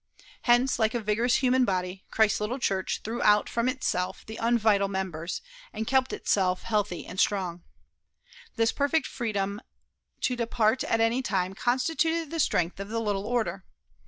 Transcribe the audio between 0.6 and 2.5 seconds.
like a vigorous human body, Christ's